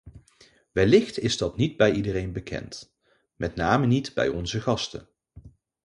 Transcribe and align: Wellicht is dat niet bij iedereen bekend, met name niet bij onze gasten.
Wellicht 0.73 1.19
is 1.19 1.37
dat 1.37 1.57
niet 1.57 1.77
bij 1.77 1.91
iedereen 1.91 2.31
bekend, 2.33 2.95
met 3.35 3.55
name 3.55 3.85
niet 3.85 4.13
bij 4.13 4.29
onze 4.29 4.61
gasten. 4.61 5.07